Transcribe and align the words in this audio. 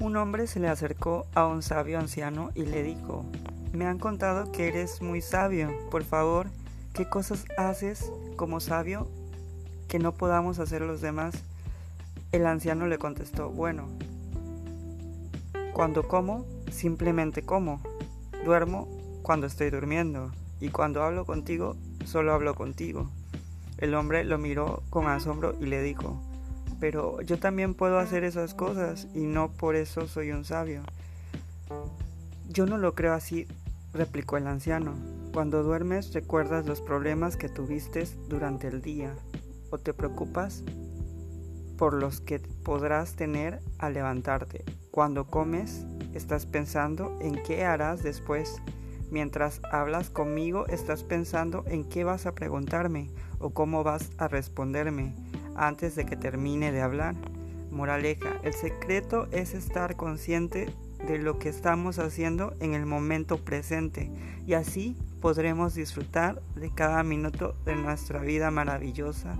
Un 0.00 0.16
hombre 0.16 0.46
se 0.46 0.60
le 0.60 0.68
acercó 0.68 1.26
a 1.34 1.46
un 1.46 1.62
sabio 1.62 1.98
anciano 1.98 2.52
y 2.54 2.62
le 2.62 2.82
dijo, 2.82 3.26
me 3.74 3.84
han 3.84 3.98
contado 3.98 4.50
que 4.50 4.68
eres 4.68 5.02
muy 5.02 5.20
sabio, 5.20 5.68
por 5.90 6.04
favor, 6.04 6.46
¿qué 6.94 7.06
cosas 7.06 7.44
haces 7.58 8.10
como 8.36 8.60
sabio 8.60 9.06
que 9.88 9.98
no 9.98 10.14
podamos 10.14 10.58
hacer 10.58 10.80
los 10.80 11.02
demás? 11.02 11.34
El 12.32 12.46
anciano 12.46 12.86
le 12.86 12.96
contestó, 12.96 13.50
bueno, 13.50 13.88
cuando 15.74 16.08
como, 16.08 16.46
simplemente 16.72 17.42
como, 17.42 17.82
duermo 18.42 18.88
cuando 19.20 19.46
estoy 19.46 19.68
durmiendo, 19.68 20.30
y 20.60 20.70
cuando 20.70 21.02
hablo 21.02 21.26
contigo, 21.26 21.76
solo 22.06 22.32
hablo 22.32 22.54
contigo. 22.54 23.10
El 23.76 23.94
hombre 23.94 24.24
lo 24.24 24.38
miró 24.38 24.82
con 24.88 25.08
asombro 25.08 25.54
y 25.60 25.66
le 25.66 25.82
dijo, 25.82 26.22
pero 26.80 27.20
yo 27.20 27.38
también 27.38 27.74
puedo 27.74 27.98
hacer 27.98 28.24
esas 28.24 28.54
cosas 28.54 29.06
y 29.14 29.26
no 29.26 29.52
por 29.52 29.76
eso 29.76 30.08
soy 30.08 30.32
un 30.32 30.44
sabio. 30.44 30.82
Yo 32.48 32.66
no 32.66 32.78
lo 32.78 32.94
creo 32.94 33.12
así, 33.12 33.46
replicó 33.92 34.38
el 34.38 34.46
anciano. 34.46 34.94
Cuando 35.32 35.62
duermes 35.62 36.12
recuerdas 36.12 36.66
los 36.66 36.80
problemas 36.80 37.36
que 37.36 37.48
tuviste 37.48 38.08
durante 38.28 38.66
el 38.66 38.80
día 38.80 39.14
o 39.70 39.78
te 39.78 39.92
preocupas 39.92 40.64
por 41.76 41.94
los 41.94 42.20
que 42.20 42.40
podrás 42.40 43.14
tener 43.14 43.60
al 43.78 43.94
levantarte. 43.94 44.64
Cuando 44.90 45.26
comes 45.26 45.84
estás 46.14 46.46
pensando 46.46 47.16
en 47.20 47.40
qué 47.42 47.64
harás 47.64 48.02
después. 48.02 48.60
Mientras 49.10 49.60
hablas 49.70 50.08
conmigo 50.10 50.66
estás 50.66 51.04
pensando 51.04 51.64
en 51.66 51.84
qué 51.84 52.04
vas 52.04 52.26
a 52.26 52.34
preguntarme 52.34 53.10
o 53.38 53.50
cómo 53.50 53.84
vas 53.84 54.10
a 54.18 54.28
responderme 54.28 55.14
antes 55.60 55.94
de 55.94 56.06
que 56.06 56.16
termine 56.16 56.72
de 56.72 56.82
hablar. 56.82 57.14
Moraleja, 57.70 58.40
el 58.42 58.54
secreto 58.54 59.28
es 59.30 59.54
estar 59.54 59.96
consciente 59.96 60.74
de 61.06 61.18
lo 61.18 61.38
que 61.38 61.48
estamos 61.48 61.98
haciendo 61.98 62.54
en 62.60 62.74
el 62.74 62.86
momento 62.86 63.38
presente 63.38 64.10
y 64.46 64.54
así 64.54 64.96
podremos 65.20 65.74
disfrutar 65.74 66.42
de 66.56 66.70
cada 66.70 67.02
minuto 67.02 67.54
de 67.64 67.76
nuestra 67.76 68.20
vida 68.20 68.50
maravillosa. 68.50 69.36